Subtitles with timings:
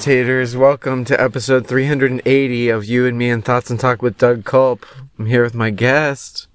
[0.00, 0.56] imitators.
[0.56, 4.86] Welcome to episode 380 of You and Me and Thoughts and Talk with Doug Culp.
[5.18, 6.48] I'm here with my guest.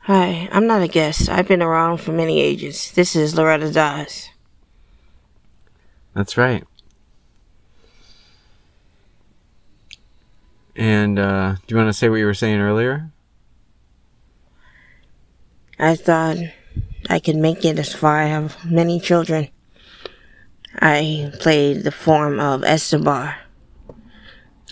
[0.00, 1.30] Hi, I'm not a guest.
[1.30, 2.92] I've been around for many ages.
[2.92, 4.28] This is Loretta Dawes.
[6.12, 6.64] That's right.
[10.76, 13.10] And uh, do you want to say what you were saying earlier?
[15.78, 16.36] I thought
[17.08, 18.18] I could make it as far.
[18.18, 19.48] I have many children.
[20.80, 23.36] I played the form of Estebar.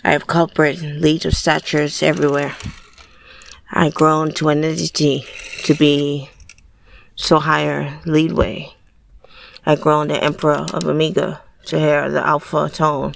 [0.03, 2.55] I have culprit, lead of statures everywhere.
[3.71, 5.25] I grown to an entity
[5.63, 6.29] to be
[7.15, 8.73] so higher leadway.
[9.65, 13.13] I grown the emperor of Amiga to hear the alpha tone,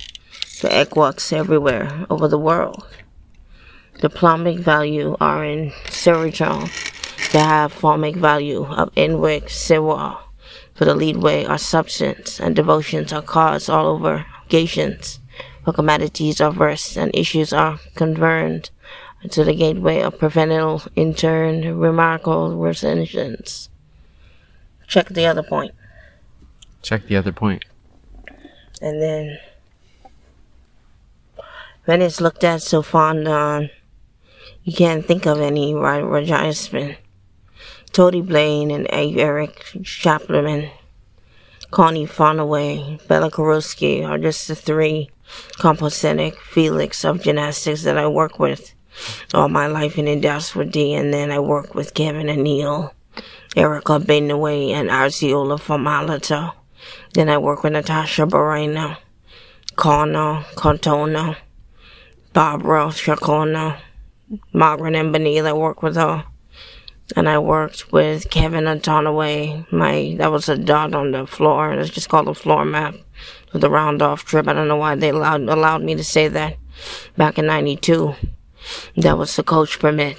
[0.61, 2.86] the equux everywhere over the world.
[4.02, 6.70] The plumbic value are in serotone.
[7.31, 10.20] They have formic value of Inwick, Siwa,
[10.76, 15.20] for the leadway are substance, and devotions are cards all over occasions.
[15.64, 18.70] For commodities are versed, and issues are converned
[19.32, 23.70] to the gateway of preventable, intern, remarkable recensions.
[24.86, 25.72] Check the other point.
[26.82, 27.66] Check the other point.
[28.82, 29.39] And then,
[31.86, 33.70] when it's looked at so fond on,
[34.64, 36.98] you can't think of any right Spin.
[37.96, 40.70] Tony Blaine and Eric Chapman,
[41.72, 45.10] Connie Fonaway, Bella Karowski are just the three
[45.60, 48.73] compositic Felix of gymnastics that I work with
[49.34, 52.94] all my life in Dallas with D, and then I work with Kevin and Neil,
[53.56, 56.52] Erica Benaway, and Arziola Formalito.
[57.14, 58.98] Then I work with Natasha Barreno,
[59.78, 61.38] Connor Cantona,
[62.34, 63.80] Barbara Chacona,
[64.52, 65.48] Margaret and Benita.
[65.48, 66.26] I work with her
[67.16, 69.66] and I worked with Kevin Antonaway.
[69.71, 71.73] My that was a dot on the floor.
[71.73, 72.95] It's just called a floor map
[73.54, 74.48] with the round off trip.
[74.48, 76.58] I don't know why they allowed allowed me to say that
[77.17, 78.16] back in '92.
[78.98, 80.17] That was the coach permit.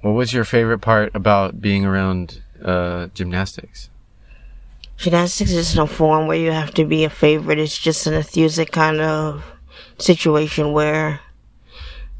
[0.00, 3.90] What was your favorite part about being around uh, gymnastics?
[4.96, 7.58] Gymnastics isn't a form where you have to be a favorite.
[7.58, 9.44] It's just an enthusiastic kind of
[9.98, 11.20] situation where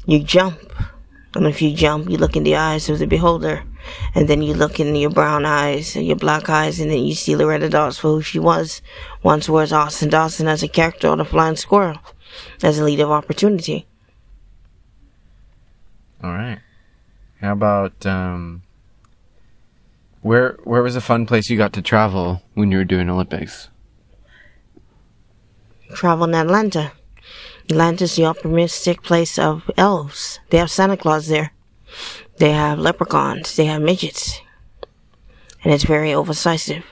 [0.05, 0.59] you jump
[1.35, 3.63] and if you jump, you look in the eyes of the beholder,
[4.15, 7.13] and then you look in your brown eyes, and your black eyes, and then you
[7.13, 8.81] see Loretta Dawes for who she was.
[9.21, 11.99] Once was Austin Dawson as a character on the Flying Squirrel,
[12.63, 13.85] as a lead of opportunity.
[16.23, 16.59] All right.
[17.41, 18.63] How about um,
[20.21, 23.69] where where was a fun place you got to travel when you were doing Olympics?
[25.93, 26.93] Travel in Atlanta.
[27.69, 30.39] Atlantis, the optimistic place of elves.
[30.49, 31.53] They have Santa Claus there.
[32.37, 33.55] They have leprechauns.
[33.55, 34.41] They have midgets.
[35.63, 36.83] And it's very oversized.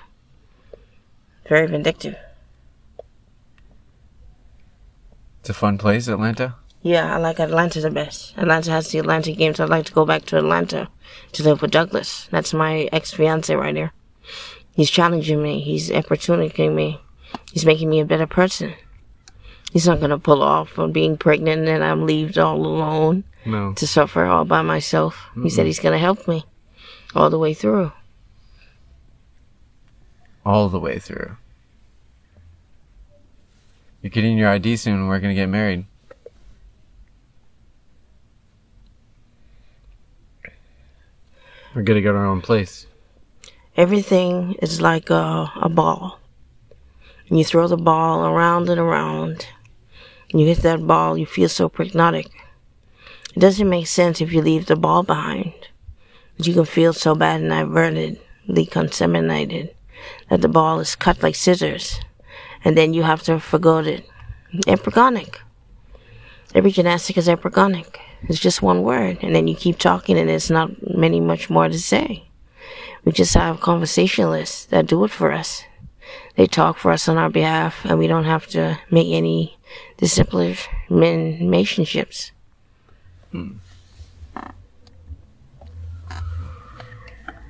[1.48, 2.16] Very vindictive.
[5.42, 6.56] It's a fun place, Atlanta?
[6.82, 8.34] Yeah, I like Atlanta the best.
[8.38, 9.60] Atlanta has the Atlanta games.
[9.60, 10.90] I'd like to go back to Atlanta
[11.34, 12.28] to live with Douglas.
[12.32, 13.94] That's my ex fiance right here.
[14.76, 15.60] He's challenging me.
[15.60, 17.02] He's opportunity me.
[17.52, 18.74] He's making me a better person.
[19.74, 23.74] He's not gonna pull off on being pregnant and I'm left all alone no.
[23.74, 25.30] to suffer all by myself.
[25.36, 25.46] Mm-mm.
[25.46, 26.46] He said he's gonna help me
[27.16, 27.92] all the way through.
[30.46, 31.38] All the way through.
[34.04, 34.94] You're getting your ID soon.
[34.94, 35.86] And we're gonna get married.
[41.74, 42.86] We're gonna get our own place.
[43.76, 46.20] Everything is like a, a ball.
[47.28, 49.48] And you throw the ball around and around
[50.40, 52.28] you hit that ball, you feel so hypnotic.
[53.36, 55.54] It doesn't make sense if you leave the ball behind.
[56.38, 59.76] But you can feel so bad and inadvertently contaminated
[60.30, 62.00] that the ball is cut like scissors.
[62.64, 64.08] And then you have to forgo it.
[64.68, 65.38] Epigonic.
[66.56, 67.98] Every gymnastic is epigonic.
[68.30, 69.18] It's just one word.
[69.22, 72.26] And then you keep talking and there's not many much more to say.
[73.04, 75.64] We just have conversationalists that do it for us.
[76.36, 79.58] They talk for us on our behalf and we don't have to make any
[79.98, 80.58] disciplinary
[80.90, 82.32] relationships.
[83.32, 83.54] Hmm.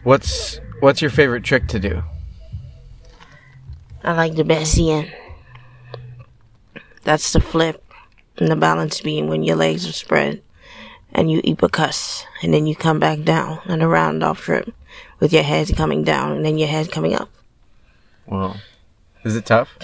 [0.04, 2.04] What's what's your favorite trick to do?
[4.04, 5.10] I like the Bessian.
[7.04, 7.84] That's the flip
[8.38, 10.42] and the balance beam when your legs are spread
[11.14, 14.74] and you uppercut and then you come back down and a round off trip
[15.20, 17.30] with your head coming down and then your head coming up.
[18.26, 18.58] Well,
[19.24, 19.78] is it tough?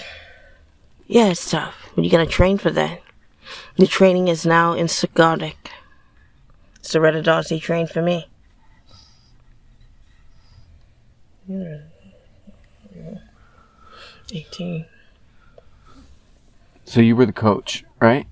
[1.10, 1.90] Yeah, it's tough.
[1.96, 3.02] But you gotta train for that.
[3.74, 5.56] The training is now in Sagodic.
[6.82, 8.28] Soretta Darcy trained for me.
[14.32, 14.86] 18.
[16.84, 18.28] So you were the coach, right?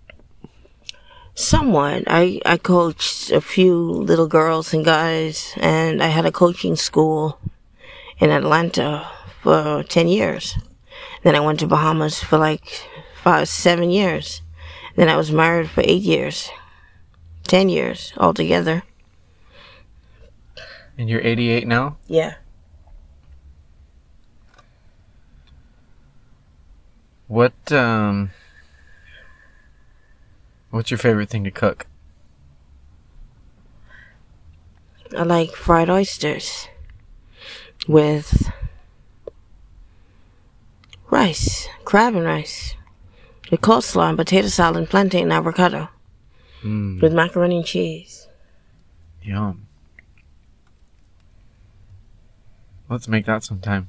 [1.35, 2.05] Somewhat.
[2.07, 7.41] I, I coached a few little girls and guys, and I had a coaching school
[8.21, 9.11] in Atlanta
[9.43, 10.57] for 10 years.
[11.23, 12.87] Then I went to Bahamas for like
[13.23, 14.43] five, seven years.
[14.97, 16.51] Then I was married for eight years.
[17.45, 18.83] 10 years altogether.
[20.99, 21.97] And you're 88 now?
[22.07, 22.35] Yeah.
[27.27, 28.31] What um
[30.71, 31.87] What's your favorite thing to cook?
[35.17, 36.69] I like fried oysters
[37.87, 38.51] with
[41.11, 42.75] rice, crab and rice,
[43.51, 45.89] with coleslaw and potato salad and plantain and avocado,
[46.63, 48.27] Mm, with macaroni and cheese.
[49.23, 49.67] yum.
[52.89, 53.89] Let's make that sometime.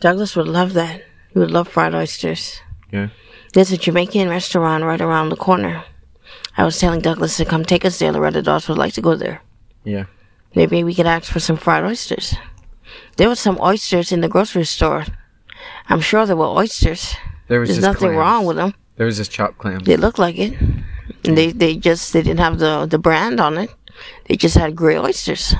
[0.00, 1.02] Douglas would love that.
[1.32, 2.60] He would love fried oysters.
[2.92, 3.08] Yeah.
[3.54, 5.84] There's a Jamaican restaurant right around the corner.
[6.56, 8.12] I was telling Douglas to come take us there.
[8.12, 9.40] Loretta Dawes would like to go there.
[9.84, 10.04] Yeah.
[10.54, 12.34] Maybe we could ask for some fried oysters.
[13.16, 15.04] There were some oysters in the grocery store.
[15.88, 17.14] I'm sure there were oysters.
[17.48, 18.16] There was There's just nothing clams.
[18.18, 18.74] wrong with them.
[18.96, 19.84] There was just chopped clams.
[19.84, 20.58] They looked like it.
[21.24, 23.70] And they, they just they didn't have the, the brand on it.
[24.26, 25.54] They just had gray oysters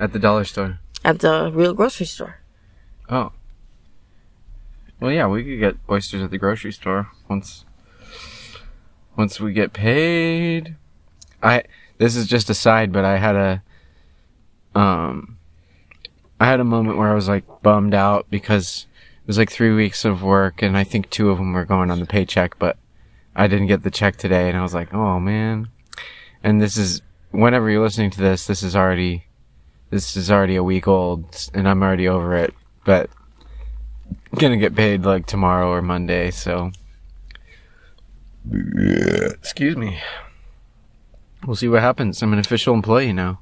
[0.00, 0.78] At the dollar store.
[1.04, 2.40] at the real grocery store.
[3.08, 3.32] Oh.
[5.00, 7.64] Well, yeah, we could get oysters at the grocery store once
[9.16, 10.76] once we get paid.
[11.42, 11.64] I
[11.98, 13.62] this is just a side, but I had a
[14.78, 15.36] um
[16.40, 18.86] I had a moment where I was like bummed out because
[19.24, 21.90] it was like 3 weeks of work and I think two of them were going
[21.90, 22.76] on the paycheck, but
[23.34, 25.68] I didn't get the check today and I was like, "Oh man."
[26.42, 27.00] And this is
[27.30, 29.24] whenever you're listening to this, this is already
[29.88, 32.52] this is already a week old and I'm already over it,
[32.84, 33.08] but
[34.38, 36.70] gonna get paid like tomorrow or Monday, so
[38.52, 40.00] excuse me.
[41.46, 42.22] We'll see what happens.
[42.22, 43.40] I'm an official employee now.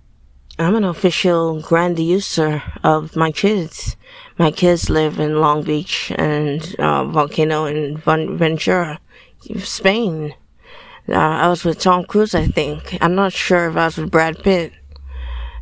[0.63, 3.97] I'm an official grand user of my kids.
[4.39, 9.01] My kids live in Long Beach and uh, Volcano in Ventura,
[9.59, 10.35] Spain.
[11.09, 12.97] Uh, I was with Tom Cruise, I think.
[13.01, 14.73] I'm not sure if I was with Brad Pitt.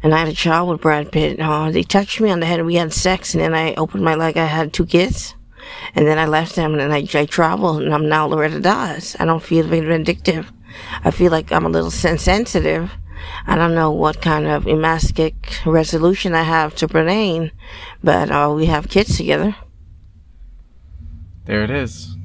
[0.03, 1.41] And I had a child with Brad Pitt.
[1.41, 4.05] Uh, they touched me on the head and we had sex, and then I opened
[4.05, 4.37] my leg.
[4.37, 5.35] I had two kids.
[5.95, 9.17] And then I left them and I, I traveled, and I'm now Loretta Dawes.
[9.19, 10.53] I don't feel vindictive.
[11.03, 12.91] I feel like I'm a little sensitive.
[13.47, 17.51] I don't know what kind of emastic resolution I have to Brenane,
[18.03, 19.57] but uh, we have kids together.
[21.45, 22.17] There it is.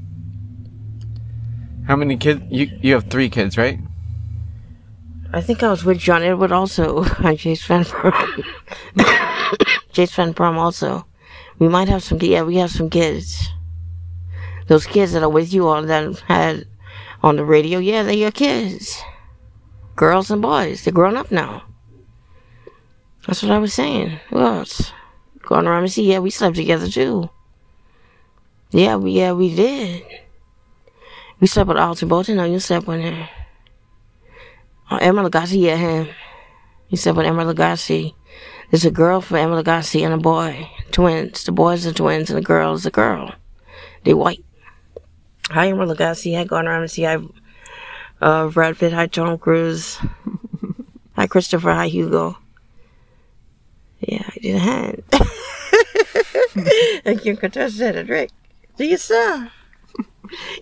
[1.88, 2.42] How many kids?
[2.50, 3.80] You you have three kids, right?
[5.34, 8.44] I think I was with John Edward also, and Chase Van Prom.
[9.92, 11.06] Chase Van Prom also.
[11.60, 13.50] We might have some, yeah, we have some kids.
[14.68, 16.66] Those kids that are with you all that had
[17.22, 19.02] on the radio, yeah, they're your kids.
[19.96, 21.64] Girls and boys, they're grown up now.
[23.26, 24.20] That's what I was saying.
[24.30, 24.92] Who else?
[25.42, 27.30] Going around and see, yeah, we slept together too.
[28.72, 30.04] Yeah, we, yeah, we did.
[31.40, 33.28] We slept with Alton Bolton, no, you slept with him.
[34.92, 36.10] Oh, Emeril Lagasse, yeah, him.
[36.88, 38.14] He said with Emeril Lagasse.
[38.70, 40.70] There's a girl for Emeril Lagasse and a boy.
[40.92, 41.44] Twins.
[41.44, 43.34] The boys are twins and the girl is a girl.
[44.04, 44.44] They white.
[45.50, 46.36] Hi, Emeril Lagasse.
[46.36, 47.18] Hi, going around and see hi,
[48.26, 48.92] uh, Brad Pitt.
[48.94, 49.98] Hi, Tom Cruise.
[51.16, 51.72] hi, Christopher.
[51.74, 52.38] Hi, Hugo.
[54.00, 55.04] Yeah, I did a hand.
[57.06, 58.32] and Kim Kardashian said it, Rick.
[58.78, 59.48] Do you saw?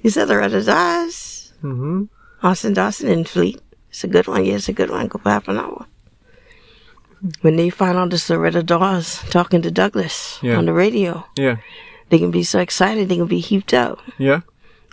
[0.03, 1.53] You said the red eyes.
[1.63, 2.03] Mm-hmm.
[2.43, 3.59] Austin Dawson in Fleet.
[3.89, 4.45] It's a good one.
[4.45, 5.07] Yeah, it's a good one.
[5.07, 5.85] Go for half an hour.
[7.41, 10.57] When they find out it's Loretta Dawes talking to Douglas Yeah.
[10.57, 11.57] on the radio, Yeah.
[12.09, 13.07] they can be so excited.
[13.07, 13.99] They can be heaped up.
[14.17, 14.41] Yeah.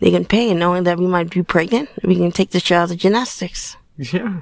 [0.01, 1.89] They can pay, knowing that we might be pregnant.
[2.03, 3.77] We can take the child to gymnastics.
[3.97, 4.41] Yeah.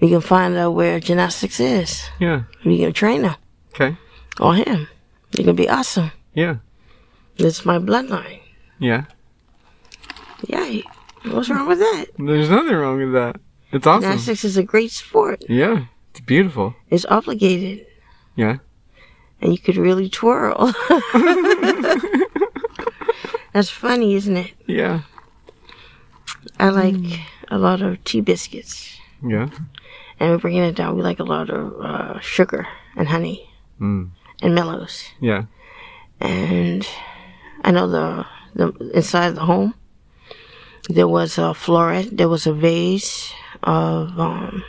[0.00, 2.02] We can find out where gymnastics is.
[2.20, 2.42] Yeah.
[2.64, 3.36] We can train her
[3.74, 3.96] Okay.
[4.40, 4.88] or him.
[5.36, 6.12] It can be awesome.
[6.34, 6.56] Yeah.
[7.36, 8.40] It's my bloodline.
[8.78, 9.04] Yeah.
[10.48, 10.84] Yay.
[11.24, 12.06] What's wrong with that?
[12.18, 13.36] There's nothing wrong with that.
[13.72, 14.02] It's awesome.
[14.02, 15.42] Gymnastics is a great sport.
[15.48, 15.86] Yeah.
[16.10, 16.74] It's beautiful.
[16.90, 17.86] It's obligated.
[18.36, 18.58] Yeah.
[19.40, 20.72] and you could really twirl.
[23.52, 24.52] That's funny, isn't it?
[24.66, 25.02] Yeah.
[26.58, 26.94] I like
[27.48, 29.48] a lot of tea biscuits, Yeah.
[30.18, 30.96] and we're bringing it down.
[30.96, 32.66] We like a lot of uh, sugar
[32.96, 33.48] and honey
[33.80, 34.10] Mm.
[34.42, 35.44] and mellows, Yeah.
[36.20, 36.86] and
[37.64, 39.74] I know the the inside of the home
[40.88, 43.32] there was a floret, there was a vase
[43.62, 44.62] of um,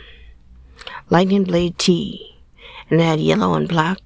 [1.10, 2.36] lightning blade tea,
[2.90, 3.98] and it had yellow and black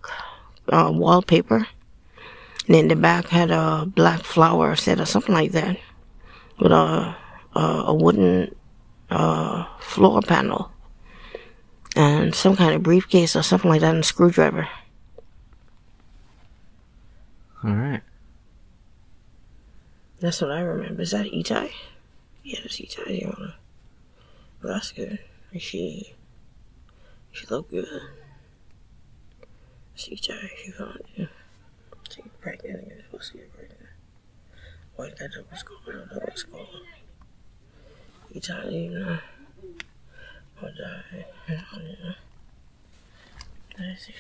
[0.68, 1.66] uh, wallpaper.
[2.69, 5.79] And in the back had a black flower set or something like that,
[6.61, 7.17] with a
[7.57, 8.55] a, a wooden
[9.11, 10.71] uh, floor panel
[11.97, 14.69] and some kind of briefcase or something like that, and a screwdriver.
[17.65, 18.03] All right.
[20.21, 21.03] That's what I remember.
[21.03, 21.73] Is that Itai?
[22.45, 23.21] Yeah, that's Itai.
[23.23, 23.55] You wanna?
[24.63, 25.19] Well, that's good.
[25.59, 26.15] She,
[27.33, 27.89] she look good.
[29.93, 30.51] That's Itai.
[30.63, 31.29] She found you.
[32.09, 33.81] She pregnant and you're supposed to get pregnant.
[34.97, 35.81] What that dog was called?
[35.85, 36.69] What dog was called?
[38.35, 39.12] Itai, you know.
[39.12, 41.27] Uh, or die.
[41.49, 42.15] You know, you know.
[43.79, 44.12] Let's see.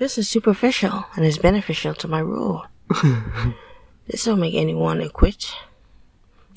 [0.00, 2.64] This is superficial and is beneficial to my rule.
[4.06, 5.54] this don't make anyone to quit.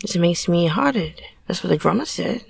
[0.02, 1.22] This makes me hearted.
[1.46, 2.46] That's what the drummer said.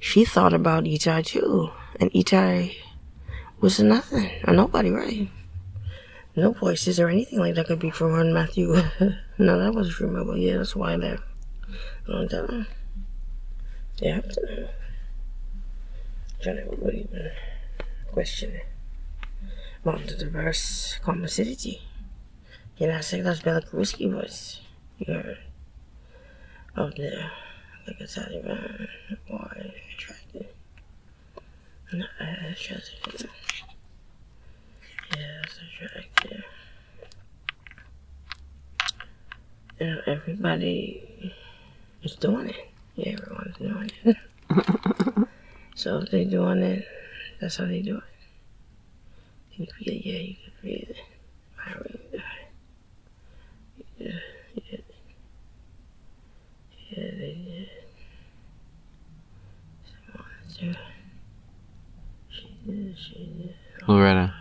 [0.00, 2.76] She thought about Itai too, and Itai
[3.60, 5.28] was nothing, or nobody, right?
[6.36, 8.68] No voices or anything like that could be from Matthew.
[9.38, 10.36] no, that was remember.
[10.36, 11.22] Yeah, that's why I left.
[12.06, 12.66] Long time.
[14.00, 14.68] Know.
[16.40, 17.30] Trying to really even
[18.12, 18.60] question.
[19.82, 21.82] About the diverse commodity.
[22.76, 24.60] You know, I say that's Belaruski was.
[25.04, 25.38] Heard.
[26.76, 27.32] Out there.
[27.86, 28.86] Like a Taliban.
[29.28, 30.17] Boy, attractive.
[31.92, 32.04] No,
[32.50, 33.30] attractive.
[35.16, 36.44] Yes, attractive.
[39.80, 41.34] You know, everybody
[42.02, 42.56] is doing it.
[42.96, 44.16] Yeah, everyone's doing it.
[45.74, 46.84] so if they're doing it,
[47.40, 48.02] that's how they do it.
[49.52, 50.96] You can feel, yeah, you can feel it.
[51.64, 52.22] I really do it.
[53.98, 54.12] Yeah,
[54.54, 54.78] yeah.
[56.90, 57.68] Yeah, they did.
[59.84, 60.48] Someone it.
[60.50, 60.78] She did,
[62.30, 62.57] she did.
[63.86, 64.34] Loretta.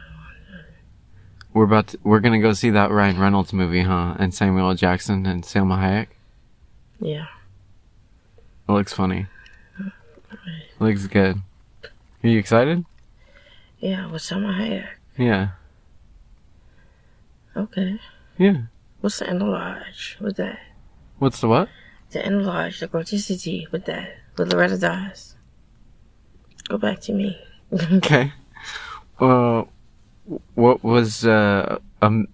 [1.53, 4.15] We're about to, we're gonna go see that Ryan Reynolds movie, huh?
[4.19, 4.75] And Samuel L.
[4.75, 6.07] Jackson and Salma Hayek.
[6.99, 7.25] Yeah.
[8.67, 9.27] It looks funny.
[10.79, 11.41] looks good.
[12.23, 12.85] Are you excited?
[13.79, 14.99] Yeah, with summer hair.
[15.17, 15.49] Yeah.
[17.55, 17.99] Okay.
[18.37, 18.63] Yeah.
[19.01, 20.59] What's the enlarge with that?
[21.19, 21.69] What's the what?
[22.11, 24.09] The end enlarge, the grotesquity with that.
[24.37, 25.35] With Loretta Dias.
[26.67, 27.37] Go back to me.
[27.93, 28.31] Okay.
[29.19, 29.69] Well,
[30.55, 32.27] what was uh um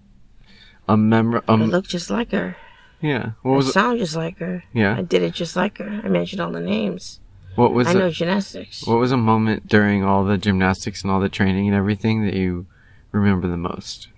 [0.88, 2.56] a member I um look just like her.
[3.00, 3.72] yeah what I was it?
[3.72, 4.62] sound just like her.
[4.72, 4.96] Yeah.
[4.98, 6.00] I did it just like her.
[6.04, 7.20] I mentioned all the names.
[7.56, 8.86] what was I know gymnastics.
[8.86, 12.34] What was a moment during all the gymnastics and all the training and everything that
[12.34, 12.66] you
[13.12, 14.08] remember the most?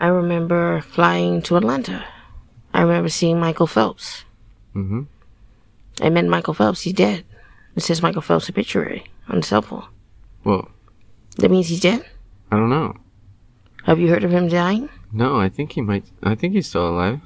[0.00, 2.04] I remember flying to Atlanta.
[2.72, 4.24] I remember seeing Michael Phelps.
[4.74, 5.02] Mm-hmm.
[6.02, 6.82] I met Michael Phelps.
[6.82, 7.24] He's dead.
[7.74, 9.86] It says Michael Phelps obituary on the cell phone.
[10.46, 10.70] Well,
[11.38, 12.06] That means he's dead?
[12.52, 12.94] I don't know.
[13.82, 14.88] Have you heard of him dying?
[15.12, 16.04] No, I think he might.
[16.22, 17.20] I think he's still alive.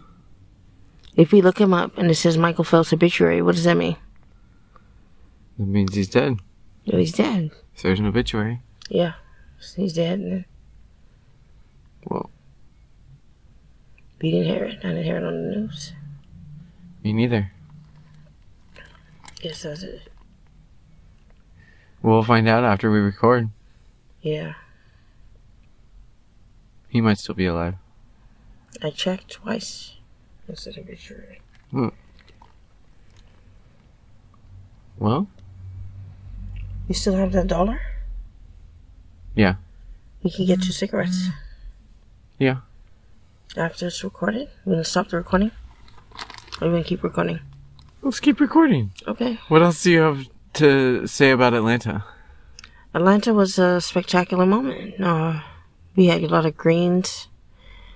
[1.17, 3.97] If we look him up and it says Michael Phelps obituary, what does that mean?
[5.59, 6.39] That means he's dead.
[6.87, 7.51] Well, he's dead.
[7.75, 8.63] So there's an obituary.
[8.89, 9.13] Yeah.
[9.77, 10.19] He's dead.
[10.21, 10.45] And
[12.07, 12.31] Well,
[14.23, 14.79] we didn't hear it.
[14.83, 15.93] I didn't hear it on the news.
[17.05, 17.53] me neither.
[19.43, 20.10] Yes, that's it.
[22.03, 23.51] We'll find out after we record.
[24.23, 24.55] Yeah.
[26.89, 27.75] He might still be alive.
[28.83, 29.95] I checked twice.
[30.49, 30.75] It said
[31.71, 31.89] Hmm.
[34.99, 35.29] Well,
[36.89, 37.81] You still have that dollar?
[39.35, 39.55] Yeah.
[40.23, 41.29] We can get two cigarettes.
[42.39, 42.59] Yeah.
[43.57, 44.49] After it's recorded?
[44.65, 45.53] We're gonna stop the recording?
[46.61, 47.41] Or we gonna keep recording?
[48.03, 48.93] let's keep recording.
[49.07, 49.39] Okay.
[49.49, 52.05] What else do you have to say about Atlanta?
[52.95, 55.01] Atlanta was a spectacular moment.
[55.01, 55.41] Uh,
[55.97, 57.29] we had a lot of greens,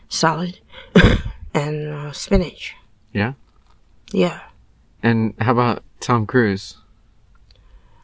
[0.09, 0.61] salad,
[1.55, 2.75] and uh, spinach.
[3.13, 3.33] Yeah?
[4.13, 4.41] Yeah.
[5.03, 6.77] And how about Tom Cruise?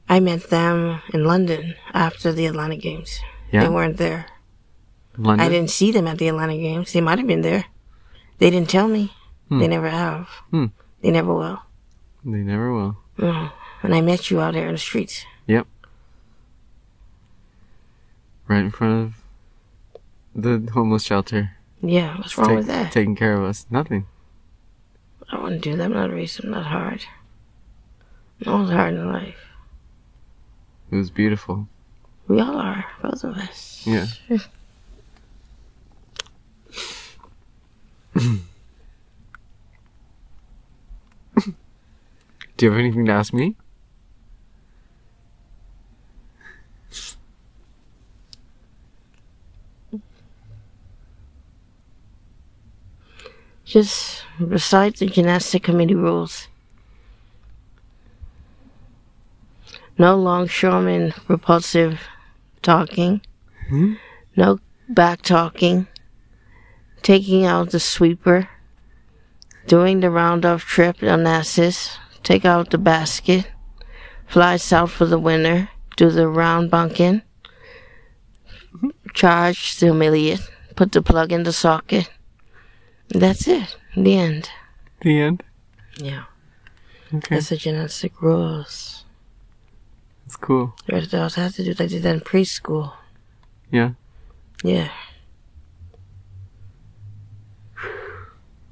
[0.08, 3.20] I met them in London after the Atlanta games.
[3.52, 3.62] Yeah.
[3.64, 4.26] They weren't there.
[5.16, 5.46] London?
[5.46, 6.92] I didn't see them at the Atlanta games.
[6.92, 7.66] They might have been there.
[8.38, 9.12] They didn't tell me.
[9.50, 10.28] They never have.
[10.50, 10.66] Hmm.
[11.02, 11.60] They never will.
[12.24, 12.96] They never will.
[13.18, 13.50] No.
[13.82, 15.24] And I met you out there in the streets.
[15.46, 15.66] Yep.
[18.48, 19.14] Right in front of
[20.34, 21.52] the homeless shelter.
[21.82, 22.92] Yeah, what's wrong Take- with that?
[22.92, 23.66] Taking care of us.
[23.70, 24.06] Nothing.
[25.32, 25.84] I to do that.
[25.84, 26.44] I'm not racist.
[26.44, 27.04] I'm not hard.
[28.44, 29.36] No one's hard in life.
[30.90, 31.68] It was beautiful.
[32.26, 33.86] We all are, both of us.
[33.86, 34.06] Yeah.
[42.56, 43.56] Do you have anything to ask me?
[53.70, 56.48] Just recite the gymnastic committee rules.
[59.96, 62.00] No longshoreman repulsive
[62.62, 63.20] talking.
[63.68, 63.94] Hmm?
[64.34, 64.58] No
[64.88, 65.86] back talking.
[67.02, 68.48] Taking out the sweeper.
[69.68, 71.96] Doing the round off trip Onassis.
[72.24, 73.46] Take out the basket.
[74.26, 75.68] Fly south for the winter.
[75.96, 77.22] Do the round bunking.
[79.14, 80.40] Charge the humiliate.
[80.74, 82.10] Put the plug in the socket.
[83.10, 83.76] That's it.
[83.96, 84.50] The end.
[85.02, 85.42] The end.
[85.98, 86.24] Yeah.
[87.12, 89.04] Okay, That's the gymnastic rules.
[90.26, 90.74] It's cool.
[90.88, 91.74] Of us have to do.
[91.74, 92.92] They did that in preschool.
[93.72, 93.90] Yeah,
[94.62, 94.90] Yeah.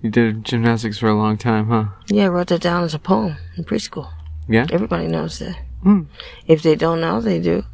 [0.03, 1.87] you did gymnastics for a long time, huh?
[2.09, 4.11] Yeah, I wrote that down as a poem in preschool.
[4.49, 4.67] Yeah.
[4.71, 5.57] Everybody knows that.
[5.83, 6.03] Hmm.
[6.47, 7.65] If they don't know, they do.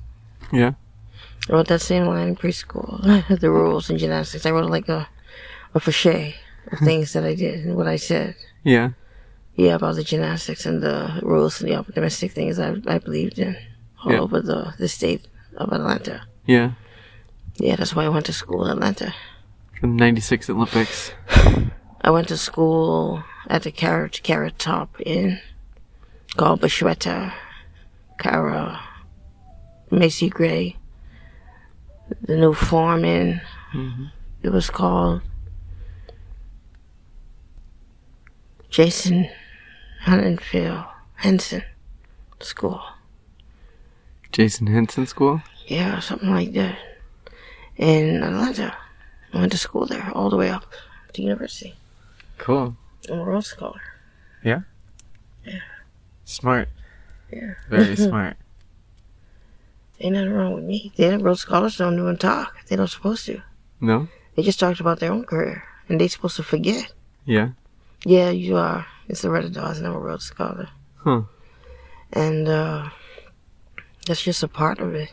[0.52, 0.73] Yeah.
[1.49, 3.02] I wrote that same line in preschool.
[3.40, 4.47] the rules in gymnastics.
[4.47, 5.09] I wrote like a,
[5.75, 6.35] a fiche
[6.73, 8.35] of things that I did and what I said.
[8.62, 8.90] Yeah.
[9.56, 13.56] Yeah, about the gymnastics and the rules and the optimistic things I, I believed in
[14.04, 14.21] all Yeah.
[14.21, 16.23] over the, the state of Atlanta.
[16.47, 16.73] Yeah.
[17.56, 19.14] Yeah, that's why I went to school in Atlanta.
[19.80, 21.12] For the '96 Olympics.
[22.00, 25.38] I went to school at the Carrot Carrot Top Inn
[26.37, 27.33] called Bashweta,
[28.18, 28.80] Cara,
[29.90, 30.76] Macy Gray,
[32.23, 33.40] the new farm inn.
[33.73, 34.06] Mm-hmm.
[34.42, 35.23] It was called
[38.75, 40.11] Jason mm-hmm.
[40.11, 41.62] Huntingfield Henson
[42.40, 42.83] School.
[44.33, 45.43] Jason Henson School.
[45.69, 46.76] Yeah, something like that.
[47.76, 48.76] In Atlanta.
[49.33, 50.66] I went to school there all the way up
[51.12, 51.75] to university.
[52.38, 52.76] Cool.
[53.09, 53.81] I'm a Rhodes Scholar.
[54.43, 54.63] Yeah?
[55.47, 55.60] Yeah.
[56.25, 56.69] Smart.
[57.32, 57.54] Yeah.
[57.71, 58.37] Very smart.
[60.00, 60.93] Ain't nothing wrong with me.
[60.97, 62.56] They're the Rhodes Scholars don't even talk.
[62.67, 63.41] They don't supposed to.
[63.80, 64.08] No.
[64.34, 65.63] They just talked about their own career.
[65.89, 66.93] And they supposed to forget.
[67.25, 67.50] Yeah.
[68.04, 68.86] Yeah, you are.
[69.08, 70.69] It's the Reddit Dawes and I'm a Rhodes Scholar.
[70.97, 71.23] Huh.
[72.12, 72.90] And uh
[74.06, 75.12] that's just a part of it.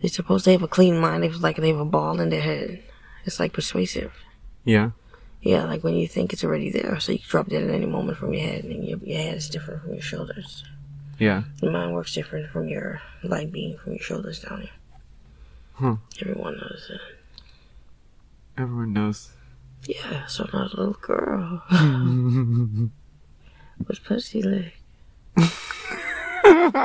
[0.00, 1.24] They're supposed to have a clean mind.
[1.24, 2.82] It's like they have a ball in their head.
[3.24, 4.12] It's like persuasive.
[4.64, 4.90] Yeah.
[5.40, 7.86] Yeah, like when you think it's already there, so you can drop it at any
[7.86, 10.64] moment from your head, and your, your head is different from your shoulders.
[11.18, 11.42] Yeah.
[11.60, 14.70] Your mind works different from your light being from your shoulders down here.
[15.74, 15.94] Hmm.
[16.20, 17.00] Everyone knows that.
[18.62, 19.30] Everyone knows.
[19.86, 21.62] Yeah, so I'm a little girl.
[23.86, 24.74] What's pussy like?
[25.36, 26.78] little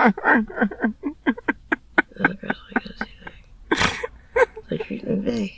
[2.36, 4.50] girls like pussy like.
[4.70, 5.52] They treat me big.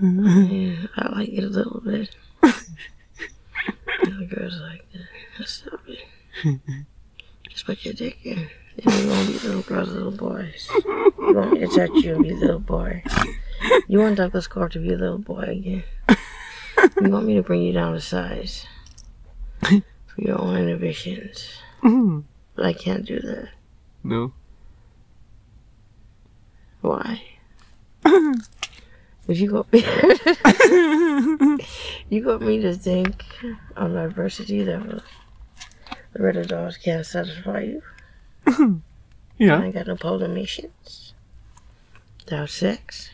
[0.00, 2.14] yeah, I like it a little bit.
[4.04, 5.08] Little girls like that.
[5.38, 6.60] That's so big.
[7.48, 8.48] Just put your dick in.
[8.76, 10.68] Then you won't be little girls, little boys.
[11.18, 13.02] You to touch you and be a little boy.
[13.88, 15.84] You want Douglas Court to be a little boy again.
[17.00, 18.66] You want me to bring you down to size
[19.60, 19.82] for
[20.18, 21.48] your own inhibitions.
[21.82, 23.48] But I can't do that.
[24.02, 24.32] no.
[26.80, 27.22] Why?
[28.04, 29.80] If you got me,
[32.10, 33.24] you got me to think
[33.76, 33.94] on
[34.64, 35.00] level.
[36.12, 37.82] The red dogs can't satisfy you.
[38.46, 38.74] I
[39.38, 39.62] Yeah.
[39.62, 39.96] ain't got no.
[42.26, 43.10] To have sex.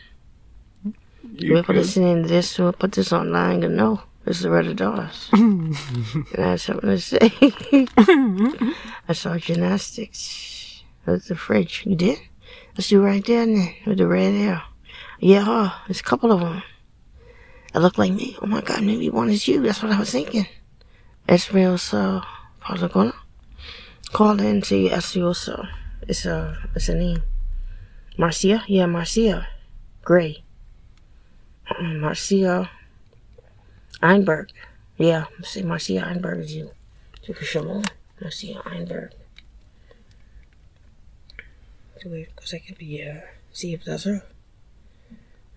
[1.37, 1.75] Could.
[1.75, 5.29] listening to this, whoever put this online, gonna know this is the red dogs.
[5.33, 5.75] and
[6.37, 7.31] I had something to say.
[9.07, 11.83] I saw gymnastics at the fridge.
[11.85, 12.19] You did?
[12.77, 14.63] Let's do right there then, with the red hair.
[15.19, 16.63] Yeah, huh, there's a couple of them.
[17.73, 18.37] It looked like me.
[18.41, 19.61] Oh my god, maybe one is you.
[19.61, 20.47] That's what I was thinking.
[21.27, 22.25] Espiosa
[22.61, 23.13] Paragona.
[24.11, 25.69] Call in to Espiosa.
[26.07, 27.21] It's a, it's a name.
[28.17, 28.63] Marcia?
[28.67, 29.47] Yeah, Marcia.
[30.03, 30.43] Gray.
[31.77, 32.69] Mm, Marcia
[34.01, 34.49] Einberg.
[34.97, 36.71] Yeah, see, Marcia Einberg is you.
[37.25, 37.83] For Shalom,
[38.19, 39.11] Marcia Einberg.
[42.05, 44.23] Wait, because I could be, uh, see if that's her.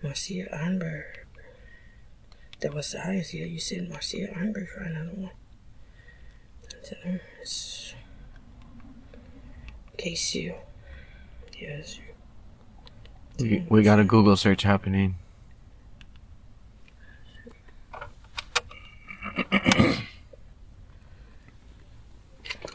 [0.03, 1.05] Marcia Einberg.
[2.59, 3.33] That was the highest.
[3.33, 5.31] Yeah, you said Marcia Einberg for another one.
[6.69, 6.93] That's.
[7.41, 7.93] It's
[9.97, 10.55] KCU.
[11.59, 11.99] Yes.
[13.39, 15.15] We got a Google search happening.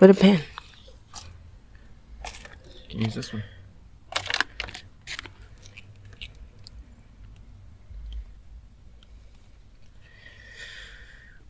[0.00, 0.40] With a pen.
[2.90, 3.42] Use this one.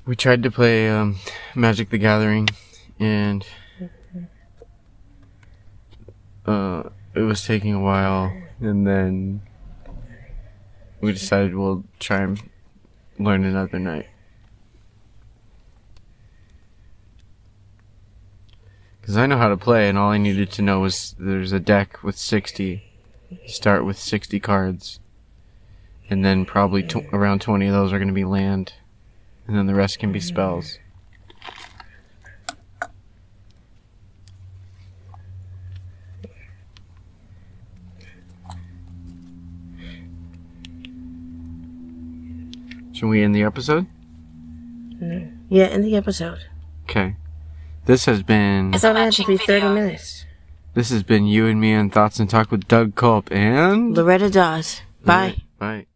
[0.07, 1.17] We tried to play um,
[1.55, 2.49] Magic the Gathering,
[2.99, 3.47] and
[6.47, 6.85] uh,
[7.15, 8.33] it was taking a while.
[8.61, 9.43] And then
[11.03, 12.41] we decided we'll try and
[13.19, 14.07] learn another night.
[19.09, 21.59] Because I know how to play, and all I needed to know was there's a
[21.59, 22.85] deck with 60.
[23.31, 25.01] You start with 60 cards.
[26.11, 28.75] And then probably tw- around 20 of those are going to be land.
[29.47, 30.79] And then the rest can be spells.
[42.93, 43.87] Should we end the episode?
[45.49, 46.41] Yeah, in the episode.
[46.85, 47.17] Okay.
[47.89, 50.27] This has been I thought it had to be 30 minutes.
[50.75, 54.29] this has been you and me on Thoughts and Talk with Doug Culp and Loretta
[54.29, 54.83] Dawes.
[55.03, 55.37] Bye.
[55.59, 55.87] Bye.